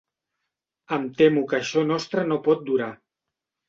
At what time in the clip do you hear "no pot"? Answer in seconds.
2.35-2.69